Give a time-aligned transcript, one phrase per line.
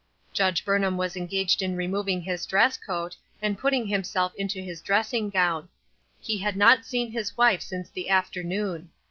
[0.33, 5.29] Judge Burnham was engaged in removing his dress coat, and putting himself into his dressing
[5.29, 5.69] gown;
[6.19, 8.89] he had not seen his wife since the after noon.